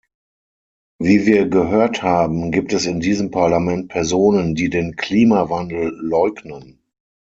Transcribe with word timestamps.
Wie 0.97 1.27
wir 1.27 1.47
gehört 1.47 2.01
haben, 2.01 2.51
gibt 2.51 2.73
es 2.73 2.87
in 2.87 3.01
diesem 3.01 3.29
Parlament 3.29 3.87
Personen, 3.89 4.55
die 4.55 4.71
den 4.71 4.95
Klimawandel 4.95 5.91
leugnen. 5.93 6.81